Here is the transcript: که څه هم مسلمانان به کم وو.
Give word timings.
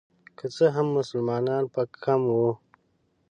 که 0.37 0.45
څه 0.55 0.65
هم 0.75 0.87
مسلمانان 0.97 1.63
به 1.73 1.83
کم 2.03 2.21
وو. 2.35 2.49